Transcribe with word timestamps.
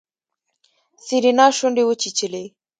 سېرېنا 1.05 1.47
شونډې 1.57 1.83
وچيچلې. 1.85 2.43